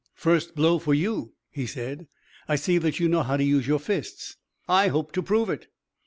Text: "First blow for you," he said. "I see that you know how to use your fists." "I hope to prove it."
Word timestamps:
"First 0.15 0.55
blow 0.55 0.79
for 0.79 0.95
you," 0.95 1.33
he 1.51 1.67
said. 1.67 2.07
"I 2.47 2.55
see 2.55 2.79
that 2.79 2.99
you 2.99 3.07
know 3.07 3.21
how 3.21 3.37
to 3.37 3.43
use 3.43 3.67
your 3.67 3.77
fists." 3.77 4.35
"I 4.67 4.87
hope 4.87 5.11
to 5.11 5.21
prove 5.21 5.47
it." 5.51 5.67